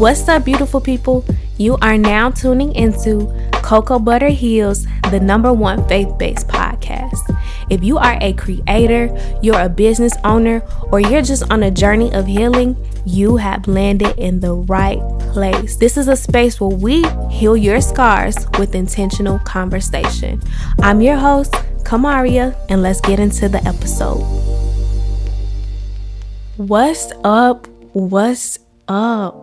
What's 0.00 0.26
up, 0.28 0.46
beautiful 0.46 0.80
people? 0.80 1.26
You 1.58 1.76
are 1.82 1.98
now 1.98 2.30
tuning 2.30 2.74
into 2.74 3.30
Cocoa 3.52 3.98
Butter 3.98 4.30
Heals, 4.30 4.86
the 5.10 5.20
number 5.20 5.52
one 5.52 5.86
faith 5.88 6.16
based 6.16 6.48
podcast. 6.48 7.20
If 7.68 7.84
you 7.84 7.98
are 7.98 8.16
a 8.22 8.32
creator, 8.32 9.14
you're 9.42 9.60
a 9.60 9.68
business 9.68 10.14
owner, 10.24 10.62
or 10.90 11.00
you're 11.00 11.20
just 11.20 11.52
on 11.52 11.64
a 11.64 11.70
journey 11.70 12.14
of 12.14 12.26
healing, 12.26 12.78
you 13.04 13.36
have 13.36 13.68
landed 13.68 14.18
in 14.18 14.40
the 14.40 14.54
right 14.54 15.00
place. 15.34 15.76
This 15.76 15.98
is 15.98 16.08
a 16.08 16.16
space 16.16 16.58
where 16.62 16.70
we 16.70 17.04
heal 17.28 17.54
your 17.54 17.82
scars 17.82 18.36
with 18.58 18.74
intentional 18.74 19.38
conversation. 19.40 20.40
I'm 20.78 21.02
your 21.02 21.16
host, 21.16 21.52
Kamariah, 21.84 22.56
and 22.70 22.80
let's 22.80 23.02
get 23.02 23.20
into 23.20 23.50
the 23.50 23.62
episode. 23.68 24.24
What's 26.56 27.12
up? 27.22 27.66
What's 27.92 28.58
up? 28.88 29.39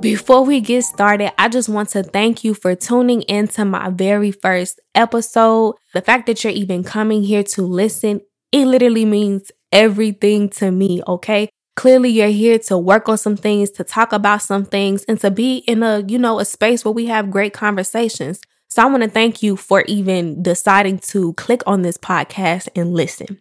Before 0.00 0.46
we 0.46 0.62
get 0.62 0.84
started, 0.84 1.38
I 1.38 1.50
just 1.50 1.68
want 1.68 1.90
to 1.90 2.02
thank 2.02 2.42
you 2.42 2.54
for 2.54 2.74
tuning 2.74 3.20
into 3.22 3.66
my 3.66 3.90
very 3.90 4.32
first 4.32 4.80
episode. 4.94 5.74
The 5.92 6.00
fact 6.00 6.26
that 6.26 6.42
you're 6.42 6.54
even 6.54 6.82
coming 6.82 7.22
here 7.22 7.42
to 7.44 7.62
listen, 7.62 8.22
it 8.50 8.64
literally 8.64 9.04
means 9.04 9.52
everything 9.70 10.48
to 10.50 10.70
me, 10.70 11.02
okay? 11.06 11.50
Clearly 11.76 12.08
you're 12.08 12.28
here 12.28 12.58
to 12.60 12.78
work 12.78 13.10
on 13.10 13.18
some 13.18 13.36
things, 13.36 13.70
to 13.72 13.84
talk 13.84 14.14
about 14.14 14.40
some 14.40 14.64
things, 14.64 15.04
and 15.04 15.20
to 15.20 15.30
be 15.30 15.58
in 15.58 15.82
a, 15.82 16.02
you 16.08 16.18
know, 16.18 16.40
a 16.40 16.46
space 16.46 16.82
where 16.82 16.92
we 16.92 17.04
have 17.06 17.30
great 17.30 17.52
conversations. 17.52 18.40
So 18.70 18.82
I 18.82 18.86
want 18.86 19.02
to 19.02 19.10
thank 19.10 19.42
you 19.42 19.54
for 19.54 19.82
even 19.86 20.42
deciding 20.42 21.00
to 21.10 21.34
click 21.34 21.62
on 21.66 21.82
this 21.82 21.98
podcast 21.98 22.68
and 22.74 22.94
listen. 22.94 23.38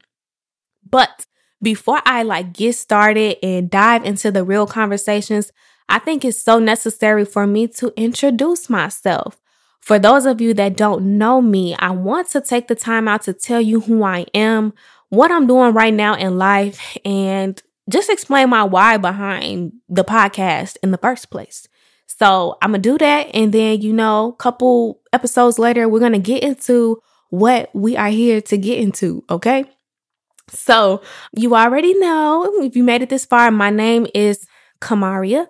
But 0.89 1.25
before 1.61 2.01
I 2.05 2.23
like 2.23 2.51
get 2.51 2.75
started 2.75 3.37
and 3.41 3.69
dive 3.69 4.03
into 4.03 4.29
the 4.29 4.43
real 4.43 4.67
conversations, 4.67 5.53
I 5.89 5.97
think 5.97 6.23
it's 6.23 6.41
so 6.41 6.59
necessary 6.59 7.25
for 7.25 7.47
me 7.47 7.67
to 7.67 7.91
introduce 7.97 8.69
myself. 8.69 9.39
For 9.81 9.97
those 9.97 10.27
of 10.27 10.39
you 10.39 10.53
that 10.53 10.77
don't 10.77 11.17
know 11.17 11.41
me, 11.41 11.75
I 11.79 11.89
want 11.89 12.29
to 12.29 12.41
take 12.41 12.67
the 12.67 12.75
time 12.75 13.07
out 13.07 13.23
to 13.23 13.33
tell 13.33 13.59
you 13.59 13.81
who 13.81 14.03
I 14.03 14.27
am, 14.35 14.73
what 15.09 15.31
I'm 15.31 15.47
doing 15.47 15.73
right 15.73 15.93
now 15.93 16.13
in 16.13 16.37
life, 16.37 16.95
and 17.03 17.61
just 17.89 18.11
explain 18.11 18.51
my 18.51 18.63
why 18.63 18.97
behind 18.97 19.73
the 19.89 20.03
podcast 20.03 20.77
in 20.83 20.91
the 20.91 20.99
first 20.99 21.31
place. 21.31 21.67
So 22.05 22.57
I'm 22.61 22.71
gonna 22.71 22.83
do 22.83 22.99
that, 22.99 23.31
and 23.33 23.51
then 23.51 23.81
you 23.81 23.91
know, 23.91 24.29
a 24.29 24.35
couple 24.35 25.01
episodes 25.11 25.57
later, 25.57 25.89
we're 25.89 25.99
gonna 25.99 26.19
get 26.19 26.43
into 26.43 27.01
what 27.29 27.73
we 27.73 27.97
are 27.97 28.09
here 28.09 28.41
to 28.41 28.57
get 28.57 28.77
into. 28.77 29.23
Okay. 29.27 29.65
So 30.49 31.01
you 31.35 31.55
already 31.55 31.97
know 31.97 32.61
if 32.61 32.75
you 32.75 32.83
made 32.83 33.01
it 33.01 33.09
this 33.09 33.25
far, 33.25 33.49
my 33.49 33.71
name 33.71 34.05
is 34.13 34.45
Kamariah. 34.81 35.47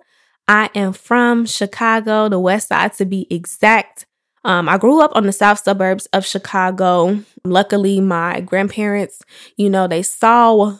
I 0.50 0.68
am 0.74 0.92
from 0.92 1.46
Chicago, 1.46 2.28
the 2.28 2.40
West 2.40 2.70
Side 2.70 2.92
to 2.94 3.04
be 3.04 3.24
exact. 3.30 4.04
Um, 4.44 4.68
I 4.68 4.78
grew 4.78 5.00
up 5.00 5.12
on 5.14 5.26
the 5.26 5.32
south 5.32 5.60
suburbs 5.60 6.06
of 6.06 6.26
Chicago. 6.26 7.22
Luckily, 7.44 8.00
my 8.00 8.40
grandparents, 8.40 9.22
you 9.56 9.70
know, 9.70 9.86
they 9.86 10.02
saw 10.02 10.76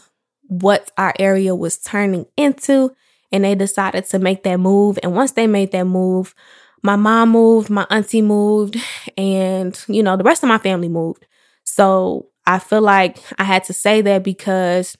what 0.48 0.90
our 0.98 1.14
area 1.20 1.54
was 1.54 1.78
turning 1.78 2.26
into 2.36 2.92
and 3.30 3.44
they 3.44 3.54
decided 3.54 4.06
to 4.06 4.18
make 4.18 4.42
that 4.42 4.58
move. 4.58 4.98
And 5.04 5.14
once 5.14 5.32
they 5.32 5.46
made 5.46 5.70
that 5.70 5.84
move, 5.84 6.34
my 6.82 6.96
mom 6.96 7.28
moved, 7.28 7.70
my 7.70 7.86
auntie 7.90 8.22
moved, 8.22 8.76
and, 9.16 9.80
you 9.86 10.02
know, 10.02 10.16
the 10.16 10.24
rest 10.24 10.42
of 10.42 10.48
my 10.48 10.58
family 10.58 10.88
moved. 10.88 11.28
So 11.62 12.26
I 12.44 12.58
feel 12.58 12.80
like 12.80 13.18
I 13.38 13.44
had 13.44 13.62
to 13.64 13.72
say 13.72 14.00
that 14.00 14.24
because 14.24 14.98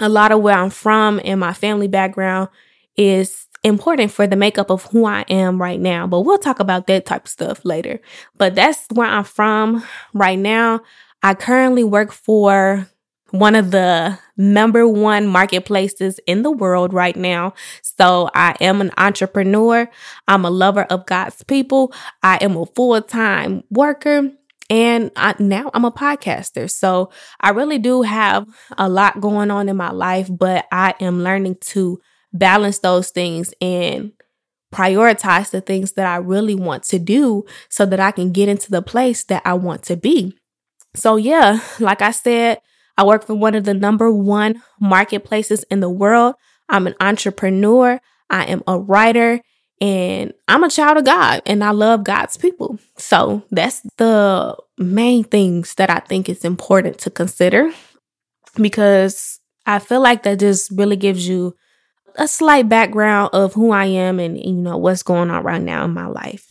a 0.00 0.08
lot 0.08 0.32
of 0.32 0.40
where 0.40 0.58
I'm 0.58 0.70
from 0.70 1.20
and 1.24 1.38
my 1.38 1.52
family 1.52 1.86
background 1.86 2.48
is 2.96 3.46
important 3.64 4.12
for 4.12 4.26
the 4.26 4.36
makeup 4.36 4.70
of 4.70 4.84
who 4.84 5.06
I 5.06 5.24
am 5.28 5.60
right 5.60 5.80
now. 5.80 6.06
But 6.06 6.20
we'll 6.20 6.38
talk 6.38 6.60
about 6.60 6.86
that 6.86 7.06
type 7.06 7.24
of 7.24 7.30
stuff 7.30 7.64
later. 7.64 8.00
But 8.36 8.54
that's 8.54 8.86
where 8.92 9.08
I'm 9.08 9.24
from 9.24 9.84
right 10.12 10.38
now. 10.38 10.82
I 11.22 11.34
currently 11.34 11.82
work 11.82 12.12
for 12.12 12.86
one 13.30 13.56
of 13.56 13.72
the 13.72 14.16
number 14.36 14.86
one 14.86 15.26
marketplaces 15.26 16.20
in 16.26 16.42
the 16.42 16.50
world 16.52 16.92
right 16.92 17.16
now. 17.16 17.54
So 17.82 18.30
I 18.34 18.54
am 18.60 18.80
an 18.80 18.92
entrepreneur. 18.96 19.90
I'm 20.28 20.44
a 20.44 20.50
lover 20.50 20.84
of 20.84 21.06
God's 21.06 21.42
people. 21.42 21.92
I 22.22 22.36
am 22.36 22.56
a 22.56 22.66
full 22.66 23.00
time 23.02 23.64
worker. 23.70 24.30
And 24.70 25.10
I, 25.16 25.34
now 25.38 25.70
I'm 25.74 25.84
a 25.84 25.90
podcaster. 25.90 26.70
So 26.70 27.10
I 27.40 27.50
really 27.50 27.78
do 27.78 28.02
have 28.02 28.46
a 28.78 28.88
lot 28.88 29.20
going 29.20 29.50
on 29.50 29.68
in 29.68 29.76
my 29.76 29.90
life, 29.90 30.28
but 30.30 30.66
I 30.70 30.94
am 31.00 31.22
learning 31.22 31.56
to 31.60 32.00
balance 32.34 32.80
those 32.80 33.10
things 33.10 33.54
and 33.60 34.12
prioritize 34.74 35.50
the 35.50 35.60
things 35.60 35.92
that 35.92 36.06
I 36.06 36.16
really 36.16 36.56
want 36.56 36.82
to 36.84 36.98
do 36.98 37.44
so 37.68 37.86
that 37.86 38.00
I 38.00 38.10
can 38.10 38.32
get 38.32 38.48
into 38.48 38.70
the 38.70 38.82
place 38.82 39.24
that 39.24 39.42
I 39.44 39.54
want 39.54 39.84
to 39.84 39.96
be. 39.96 40.36
So, 40.96 41.16
yeah, 41.16 41.60
like 41.78 42.02
I 42.02 42.10
said, 42.10 42.60
I 42.98 43.04
work 43.04 43.24
for 43.24 43.34
one 43.34 43.54
of 43.54 43.64
the 43.64 43.74
number 43.74 44.10
one 44.10 44.62
marketplaces 44.80 45.62
in 45.64 45.80
the 45.80 45.88
world. 45.88 46.34
I'm 46.68 46.86
an 46.86 46.94
entrepreneur. 47.00 48.00
I 48.30 48.44
am 48.44 48.62
a 48.66 48.78
writer 48.78 49.40
and 49.80 50.32
I'm 50.48 50.64
a 50.64 50.70
child 50.70 50.98
of 50.98 51.04
God 51.04 51.42
and 51.46 51.62
I 51.62 51.70
love 51.70 52.04
God's 52.04 52.36
people. 52.36 52.78
So 52.96 53.42
that's 53.50 53.82
the 53.96 54.56
main 54.78 55.24
things 55.24 55.74
that 55.74 55.90
I 55.90 56.00
think 56.00 56.28
is 56.28 56.44
important 56.44 56.98
to 57.00 57.10
consider 57.10 57.70
because 58.56 59.40
I 59.66 59.78
feel 59.78 60.00
like 60.00 60.22
that 60.24 60.40
just 60.40 60.70
really 60.70 60.96
gives 60.96 61.28
you 61.28 61.54
a 62.16 62.28
slight 62.28 62.68
background 62.68 63.30
of 63.32 63.54
who 63.54 63.70
I 63.70 63.86
am 63.86 64.20
and 64.20 64.38
you 64.38 64.52
know 64.52 64.76
what's 64.76 65.02
going 65.02 65.30
on 65.30 65.42
right 65.42 65.62
now 65.62 65.84
in 65.84 65.92
my 65.92 66.06
life. 66.06 66.50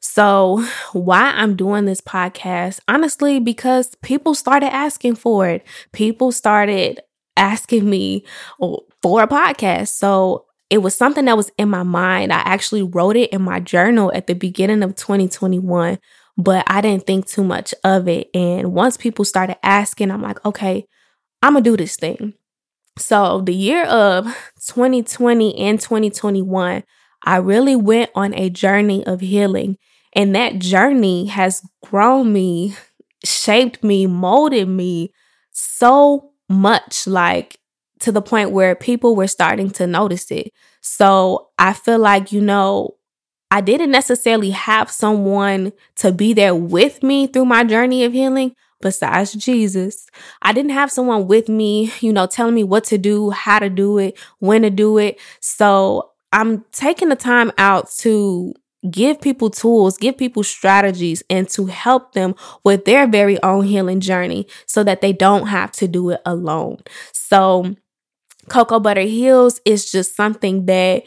So, 0.00 0.64
why 0.92 1.32
I'm 1.34 1.56
doing 1.56 1.86
this 1.86 2.00
podcast, 2.00 2.80
honestly, 2.88 3.40
because 3.40 3.94
people 4.02 4.34
started 4.34 4.72
asking 4.72 5.16
for 5.16 5.48
it. 5.48 5.66
People 5.92 6.30
started 6.30 7.00
asking 7.36 7.88
me 7.88 8.24
oh, 8.60 8.80
for 9.02 9.22
a 9.22 9.26
podcast. 9.26 9.88
So, 9.88 10.44
it 10.70 10.78
was 10.78 10.94
something 10.94 11.24
that 11.24 11.36
was 11.36 11.50
in 11.56 11.68
my 11.68 11.82
mind. 11.82 12.32
I 12.32 12.40
actually 12.40 12.82
wrote 12.82 13.16
it 13.16 13.30
in 13.32 13.42
my 13.42 13.60
journal 13.60 14.12
at 14.14 14.26
the 14.26 14.34
beginning 14.34 14.82
of 14.82 14.94
2021, 14.94 15.98
but 16.36 16.64
I 16.66 16.80
didn't 16.80 17.06
think 17.06 17.26
too 17.26 17.44
much 17.44 17.74
of 17.82 18.08
it. 18.08 18.28
And 18.34 18.72
once 18.72 18.96
people 18.96 19.24
started 19.24 19.56
asking, 19.64 20.10
I'm 20.10 20.22
like, 20.22 20.44
okay, 20.44 20.86
I'm 21.42 21.54
gonna 21.54 21.62
do 21.62 21.76
this 21.76 21.96
thing. 21.96 22.34
So, 22.96 23.40
the 23.40 23.54
year 23.54 23.84
of 23.86 24.24
2020 24.66 25.56
and 25.58 25.80
2021, 25.80 26.84
I 27.24 27.36
really 27.36 27.76
went 27.76 28.10
on 28.14 28.34
a 28.34 28.50
journey 28.50 29.04
of 29.06 29.20
healing. 29.20 29.78
And 30.14 30.34
that 30.36 30.60
journey 30.60 31.26
has 31.26 31.60
grown 31.84 32.32
me, 32.32 32.76
shaped 33.24 33.82
me, 33.82 34.06
molded 34.06 34.68
me 34.68 35.12
so 35.50 36.30
much, 36.48 37.06
like 37.06 37.58
to 38.00 38.12
the 38.12 38.22
point 38.22 38.52
where 38.52 38.76
people 38.76 39.16
were 39.16 39.26
starting 39.26 39.70
to 39.70 39.86
notice 39.88 40.30
it. 40.30 40.52
So, 40.80 41.48
I 41.58 41.72
feel 41.72 41.98
like, 41.98 42.30
you 42.30 42.40
know, 42.40 42.96
I 43.50 43.60
didn't 43.60 43.90
necessarily 43.90 44.50
have 44.50 44.90
someone 44.90 45.72
to 45.96 46.12
be 46.12 46.32
there 46.32 46.54
with 46.54 47.02
me 47.02 47.26
through 47.26 47.44
my 47.44 47.64
journey 47.64 48.04
of 48.04 48.12
healing, 48.12 48.54
besides 48.84 49.32
Jesus. 49.32 50.06
I 50.42 50.52
didn't 50.52 50.72
have 50.72 50.92
someone 50.92 51.26
with 51.26 51.48
me, 51.48 51.90
you 52.00 52.12
know, 52.12 52.26
telling 52.26 52.54
me 52.54 52.62
what 52.62 52.84
to 52.84 52.98
do, 52.98 53.30
how 53.30 53.58
to 53.58 53.70
do 53.70 53.98
it, 53.98 54.16
when 54.38 54.62
to 54.62 54.70
do 54.70 54.98
it. 54.98 55.18
So 55.40 56.10
I'm 56.30 56.64
taking 56.70 57.08
the 57.08 57.16
time 57.16 57.50
out 57.58 57.90
to 57.98 58.54
give 58.90 59.22
people 59.22 59.48
tools, 59.48 59.96
give 59.96 60.18
people 60.18 60.42
strategies, 60.42 61.22
and 61.30 61.48
to 61.48 61.66
help 61.66 62.12
them 62.12 62.34
with 62.62 62.84
their 62.84 63.06
very 63.06 63.42
own 63.42 63.64
healing 63.64 64.00
journey 64.00 64.46
so 64.66 64.84
that 64.84 65.00
they 65.00 65.12
don't 65.12 65.46
have 65.46 65.72
to 65.72 65.88
do 65.88 66.10
it 66.10 66.20
alone. 66.26 66.78
So, 67.12 67.74
Cocoa 68.50 68.80
Butter 68.80 69.00
Heals 69.00 69.62
is 69.64 69.90
just 69.90 70.14
something 70.14 70.66
that 70.66 71.04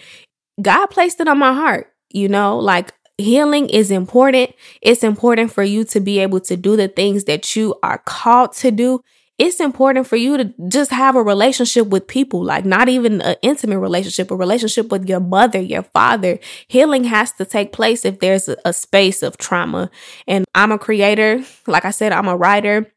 God 0.59 0.87
placed 0.87 1.19
it 1.19 1.27
on 1.27 1.37
my 1.37 1.53
heart. 1.53 1.93
You 2.09 2.29
know, 2.29 2.57
like 2.57 2.93
healing 3.17 3.69
is 3.69 3.91
important. 3.91 4.53
It's 4.81 5.03
important 5.03 5.51
for 5.51 5.63
you 5.63 5.83
to 5.85 5.99
be 5.99 6.19
able 6.19 6.39
to 6.41 6.55
do 6.55 6.75
the 6.75 6.87
things 6.87 7.25
that 7.25 7.55
you 7.55 7.75
are 7.83 7.97
called 7.99 8.53
to 8.53 8.71
do. 8.71 9.03
It's 9.37 9.59
important 9.59 10.07
for 10.07 10.15
you 10.15 10.35
to 10.37 10.53
just 10.67 10.89
have 10.89 11.15
a 11.15 11.21
relationship 11.21 11.87
with 11.87 12.07
people, 12.07 12.43
like 12.43 12.65
not 12.65 12.89
even 12.89 13.21
an 13.21 13.35
intimate 13.43 13.77
relationship, 13.77 14.31
a 14.31 14.35
relationship 14.35 14.91
with 14.91 15.07
your 15.07 15.19
mother, 15.19 15.59
your 15.59 15.83
father. 15.83 16.39
Healing 16.67 17.03
has 17.03 17.33
to 17.33 17.45
take 17.45 17.71
place 17.71 18.03
if 18.03 18.19
there's 18.19 18.49
a, 18.65 18.73
space 18.73 19.21
of 19.21 19.37
trauma. 19.37 19.91
And 20.27 20.43
I'm 20.55 20.71
a 20.71 20.79
creator. 20.79 21.43
Like 21.67 21.85
I 21.85 21.91
said, 21.91 22.13
I'm 22.13 22.27
a 22.27 22.35
writer 22.35 22.91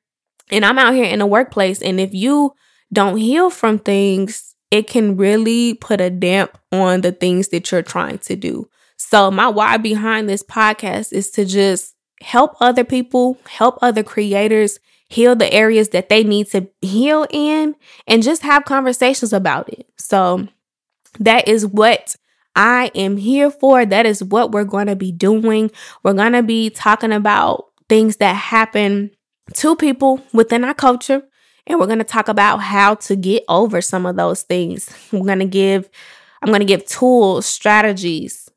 and 0.50 0.64
I'm 0.64 0.78
out 0.78 0.94
here 0.94 1.04
in 1.04 1.18
the 1.18 1.26
workplace. 1.26 1.82
And 1.82 2.00
if 2.00 2.14
you 2.14 2.54
don't 2.90 3.18
heal 3.18 3.50
from 3.50 3.78
things, 3.78 4.54
it 4.70 4.86
can 4.86 5.18
really 5.18 5.74
put 5.74 6.00
a 6.00 6.08
damp 6.08 6.56
on 6.72 7.02
the 7.02 7.12
things 7.12 7.48
that 7.48 7.70
you're 7.70 7.82
trying 7.82 8.18
to 8.18 8.36
do. 8.36 8.69
So, 9.10 9.28
my 9.28 9.48
why 9.48 9.76
behind 9.76 10.28
this 10.28 10.44
podcast 10.44 11.12
is 11.12 11.32
to 11.32 11.44
just 11.44 11.96
help 12.20 12.54
other 12.60 12.84
people, 12.84 13.38
help 13.48 13.76
other 13.82 14.04
creators 14.04 14.78
heal 15.08 15.34
the 15.34 15.52
areas 15.52 15.88
that 15.88 16.08
they 16.08 16.22
need 16.22 16.46
to 16.52 16.68
heal 16.80 17.26
in, 17.30 17.74
and 18.06 18.22
just 18.22 18.42
have 18.42 18.64
conversations 18.64 19.32
about 19.32 19.68
it. 19.68 19.88
So, 19.96 20.46
that 21.18 21.48
is 21.48 21.66
what 21.66 22.14
I 22.54 22.92
am 22.94 23.16
here 23.16 23.50
for. 23.50 23.84
That 23.84 24.06
is 24.06 24.22
what 24.22 24.52
we're 24.52 24.62
going 24.62 24.86
to 24.86 24.94
be 24.94 25.10
doing. 25.10 25.72
We're 26.04 26.12
going 26.12 26.34
to 26.34 26.44
be 26.44 26.70
talking 26.70 27.12
about 27.12 27.66
things 27.88 28.18
that 28.18 28.36
happen 28.36 29.10
to 29.54 29.74
people 29.74 30.22
within 30.32 30.62
our 30.62 30.74
culture. 30.74 31.22
And 31.66 31.80
we're 31.80 31.86
going 31.86 31.98
to 31.98 32.04
talk 32.04 32.28
about 32.28 32.58
how 32.58 32.94
to 32.94 33.16
get 33.16 33.42
over 33.48 33.80
some 33.80 34.06
of 34.06 34.14
those 34.14 34.42
things. 34.42 34.88
We're 35.12 35.26
going 35.26 35.40
to 35.40 35.46
give, 35.46 35.88
I'm 36.42 36.48
going 36.48 36.60
to 36.60 36.64
give 36.64 36.86
tools, 36.86 37.46
strategies, 37.46 38.49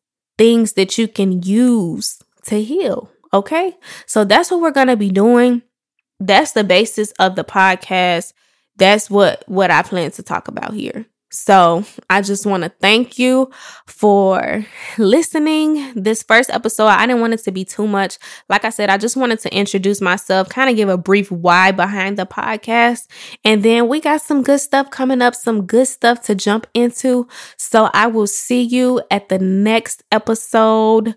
things 0.44 0.74
that 0.74 0.98
you 0.98 1.07
can 1.07 1.42
use 1.42 2.22
to 2.44 2.62
heal. 2.62 3.10
Okay. 3.34 3.78
So 4.06 4.25
that's 4.25 4.51
what 4.51 4.60
we're 4.60 4.72
going 4.72 4.88
to 4.88 4.98
be 4.98 5.10
doing. 5.10 5.62
That's 6.19 6.51
the 6.51 6.66
basis 6.66 7.12
of 7.13 7.38
the 7.38 7.45
podcast. 7.45 8.34
That's 8.75 9.10
what, 9.10 9.45
what 9.48 9.72
I 9.72 9.84
plan 9.84 10.12
to 10.12 10.22
talk 10.22 10.50
about 10.50 10.74
here. 10.74 11.06
So 11.33 11.83
I 12.12 12.21
just 12.21 12.45
want 12.45 12.62
to 12.62 12.69
thank 12.69 13.18
you 13.18 13.50
for 13.88 14.63
listening. 15.00 15.91
This 15.95 16.21
first 16.21 16.51
episode, 16.51 16.85
I 16.85 17.07
didn't 17.07 17.21
want 17.21 17.33
it 17.33 17.44
to 17.45 17.51
be 17.51 17.65
too 17.65 17.88
much. 17.88 18.19
Like 18.50 18.65
I 18.65 18.69
said, 18.69 18.91
I 18.91 18.97
just 18.97 19.18
wanted 19.18 19.39
to 19.39 19.53
introduce 19.53 20.00
myself, 20.00 20.47
kind 20.47 20.69
of 20.69 20.75
give 20.75 20.89
a 20.89 20.97
brief 20.97 21.31
why 21.31 21.71
behind 21.71 22.19
the 22.19 22.27
podcast. 22.27 23.07
And 23.44 23.63
then 23.63 23.88
we 23.88 24.00
got 24.00 24.21
some 24.21 24.44
good 24.44 24.59
stuff 24.59 24.91
coming 24.91 25.24
up, 25.24 25.33
some 25.33 25.65
good 25.65 25.88
stuff 25.88 26.21
to 26.25 26.35
jump 26.35 26.68
into. 26.75 27.27
So 27.57 27.89
I 27.95 28.06
will 28.06 28.27
see 28.27 28.62
you 28.62 29.01
at 29.09 29.30
the 29.30 29.39
next 29.39 30.03
episode. 30.12 31.15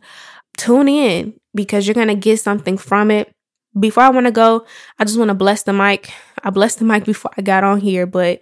Tune 0.56 0.88
in 0.88 1.34
because 1.54 1.86
you're 1.86 1.94
going 1.94 2.08
to 2.08 2.14
get 2.14 2.40
something 2.40 2.78
from 2.78 3.10
it. 3.10 3.34
Before 3.78 4.04
I 4.04 4.08
want 4.08 4.24
to 4.24 4.32
go, 4.32 4.64
I 4.98 5.04
just 5.04 5.18
want 5.18 5.28
to 5.28 5.34
bless 5.34 5.64
the 5.64 5.74
mic. 5.74 6.10
I 6.42 6.48
blessed 6.48 6.78
the 6.78 6.86
mic 6.86 7.04
before 7.04 7.32
I 7.36 7.42
got 7.42 7.64
on 7.64 7.80
here, 7.80 8.06
but 8.06 8.40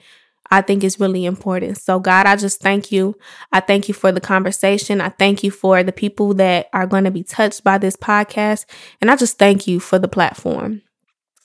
I 0.55 0.63
think 0.63 0.85
is 0.85 1.01
really 1.01 1.25
important. 1.25 1.79
So, 1.79 1.99
God, 1.99 2.27
I 2.27 2.37
just 2.37 2.61
thank 2.61 2.93
you. 2.93 3.17
I 3.53 3.59
thank 3.59 3.89
you 3.89 3.95
for 3.95 4.13
the 4.13 4.21
conversation. 4.21 5.01
I 5.01 5.09
thank 5.09 5.43
you 5.43 5.51
for 5.51 5.83
the 5.83 5.91
people 5.91 6.33
that 6.35 6.69
are 6.73 6.87
going 6.87 7.03
to 7.05 7.11
be 7.11 7.25
touched 7.25 7.65
by 7.65 7.77
this 7.77 7.97
podcast. 7.97 8.65
And 9.01 9.11
I 9.11 9.17
just 9.17 9.37
thank 9.37 9.67
you 9.67 9.81
for 9.81 9.99
the 9.99 10.07
platform. 10.07 10.83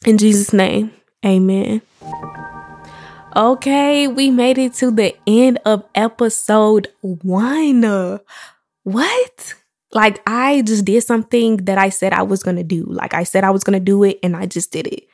In 0.06 0.20
Jesus' 0.20 0.54
name, 0.54 0.92
amen. 1.26 1.82
Okay, 3.36 4.08
we 4.08 4.30
made 4.30 4.60
it 4.60 4.76
to 4.76 4.92
the 4.92 5.16
end 5.26 5.60
of 5.66 5.84
episode 5.96 6.88
one. 7.02 8.20
What? 8.84 9.56
Like, 9.92 10.22
I 10.28 10.62
just 10.62 10.86
did 10.86 11.04
something 11.04 11.58
that 11.66 11.80
I 11.80 11.90
said 11.90 12.14
I 12.14 12.22
was 12.22 12.44
going 12.44 12.58
to 12.58 12.64
do. 12.64 12.86
Like, 12.86 13.16
I 13.16 13.24
said 13.24 13.44
I 13.44 13.50
was 13.50 13.64
going 13.64 13.74
to 13.74 13.84
do 13.84 14.04
it, 14.04 14.20
and 14.22 14.36
I 14.36 14.46
just 14.46 14.72
did 14.72 14.86
it. 14.86 15.08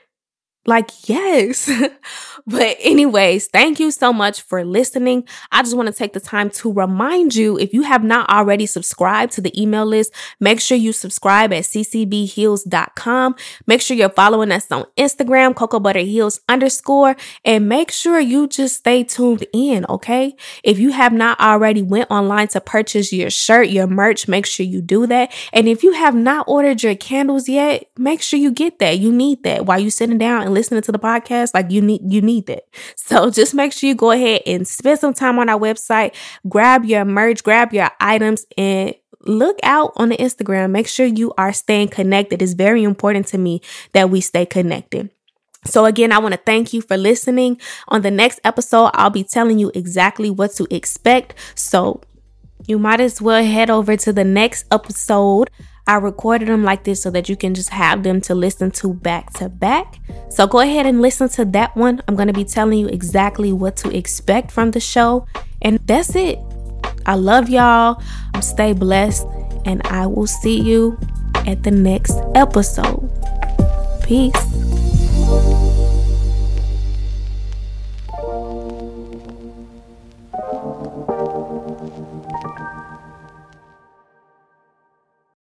Like, 0.67 1.07
yes. 1.07 1.69
but, 2.47 2.77
anyways, 2.79 3.47
thank 3.47 3.79
you 3.79 3.91
so 3.91 4.11
much 4.11 4.41
for 4.41 4.65
listening. 4.65 5.27
I 5.51 5.61
just 5.61 5.75
want 5.77 5.87
to 5.87 5.93
take 5.93 6.13
the 6.13 6.19
time 6.19 6.49
to 6.51 6.73
remind 6.73 7.35
you 7.35 7.57
if 7.59 7.71
you 7.71 7.83
have 7.83 8.03
not 8.03 8.29
already 8.29 8.65
subscribed 8.65 9.33
to 9.33 9.41
the 9.41 9.61
email 9.61 9.85
list, 9.85 10.11
make 10.39 10.59
sure 10.59 10.77
you 10.77 10.91
subscribe 10.91 11.53
at 11.53 11.63
ccbheals.com. 11.65 13.35
Make 13.67 13.81
sure 13.81 13.95
you're 13.95 14.09
following 14.09 14.51
us 14.51 14.71
on 14.71 14.85
Instagram, 14.97 15.55
Cocoa 15.55 15.79
Butter 15.79 15.99
Heals 15.99 16.39
underscore, 16.49 17.15
and 17.43 17.69
make 17.69 17.91
sure 17.91 18.19
you 18.19 18.47
just 18.47 18.77
stay 18.77 19.03
tuned 19.03 19.45
in, 19.53 19.85
okay? 19.87 20.35
If 20.63 20.79
you 20.79 20.91
have 20.91 21.13
not 21.13 21.39
already 21.39 21.83
went 21.83 22.09
online 22.09 22.47
to 22.49 22.61
purchase 22.61 23.13
your 23.13 23.29
shirt, 23.29 23.69
your 23.69 23.85
merch, 23.85 24.27
make 24.27 24.47
sure 24.47 24.65
you 24.65 24.81
do 24.81 25.05
that. 25.07 25.31
And 25.53 25.67
if 25.67 25.83
you 25.83 25.93
have 25.93 26.15
not 26.15 26.47
ordered 26.47 26.81
your 26.81 26.95
candles 26.95 27.47
yet, 27.47 27.87
make 27.97 28.23
sure 28.23 28.39
you 28.39 28.51
get 28.51 28.79
that. 28.79 28.97
You 28.97 29.11
need 29.11 29.43
that 29.43 29.67
while 29.67 29.79
you're 29.79 29.91
sitting 29.91 30.17
down 30.17 30.41
and 30.41 30.54
listening 30.55 30.81
to 30.81 30.91
the 30.91 30.99
podcast, 30.99 31.51
like 31.53 31.69
you 31.69 31.81
need 31.81 32.01
you 32.11 32.21
need 32.21 32.47
that. 32.47 32.63
So 32.95 33.29
just 33.29 33.53
make 33.53 33.71
sure 33.71 33.87
you 33.87 33.95
go 33.95 34.11
ahead 34.11 34.41
and 34.47 34.67
spend 34.67 34.99
some 34.99 35.13
time 35.13 35.37
on 35.37 35.47
our 35.47 35.59
website, 35.59 36.15
grab 36.49 36.85
your 36.85 37.05
merch, 37.05 37.43
grab 37.43 37.71
your 37.71 37.89
items, 37.99 38.45
and 38.57 38.95
look 39.21 39.59
out 39.61 39.91
on 39.95 40.09
the 40.09 40.17
Instagram. 40.17 40.71
Make 40.71 40.87
sure 40.87 41.05
you 41.05 41.33
are 41.37 41.53
staying 41.53 41.89
connected. 41.89 42.41
It's 42.41 42.53
very 42.53 42.83
important 42.83 43.27
to 43.27 43.37
me 43.37 43.61
that 43.93 44.09
we 44.09 44.21
stay 44.21 44.45
connected. 44.45 45.11
So 45.65 45.85
again, 45.85 46.11
I 46.11 46.19
want 46.19 46.33
to 46.33 46.41
thank 46.45 46.73
you 46.73 46.81
for 46.81 46.95
listening. 46.97 47.59
On 47.87 48.01
the 48.01 48.11
next 48.11 48.39
episode, 48.43 48.91
I'll 48.93 49.09
be 49.09 49.23
telling 49.23 49.59
you 49.59 49.71
exactly 49.73 50.29
what 50.29 50.51
to 50.53 50.67
expect. 50.69 51.35
So 51.55 52.01
you 52.67 52.79
might 52.79 52.99
as 52.99 53.21
well 53.21 53.43
head 53.43 53.69
over 53.69 53.97
to 53.97 54.13
the 54.13 54.23
next 54.23 54.65
episode. 54.71 55.49
I 55.87 55.95
recorded 55.97 56.47
them 56.47 56.63
like 56.63 56.83
this 56.83 57.01
so 57.01 57.11
that 57.11 57.29
you 57.29 57.35
can 57.35 57.53
just 57.53 57.69
have 57.69 58.01
them 58.01 58.19
to 58.21 58.33
listen 58.33 58.71
to 58.71 58.93
back 58.93 59.33
to 59.33 59.49
back. 59.49 59.99
So 60.29 60.47
go 60.47 60.59
ahead 60.59 60.87
and 60.87 61.01
listen 61.01 61.29
to 61.29 61.45
that 61.45 61.75
one. 61.75 62.01
I'm 62.07 62.15
going 62.15 62.27
to 62.27 62.33
be 62.33 62.43
telling 62.43 62.79
you 62.79 62.87
exactly 62.87 63.53
what 63.53 63.75
to 63.77 63.95
expect 63.95 64.51
from 64.51 64.71
the 64.71 64.79
show. 64.79 65.27
And 65.61 65.79
that's 65.85 66.15
it. 66.15 66.39
I 67.05 67.15
love 67.15 67.49
y'all. 67.49 68.01
Stay 68.41 68.73
blessed. 68.73 69.27
And 69.65 69.85
I 69.85 70.07
will 70.07 70.27
see 70.27 70.59
you 70.59 70.97
at 71.45 71.63
the 71.63 71.71
next 71.71 72.17
episode. 72.33 73.09
Peace. 74.03 74.64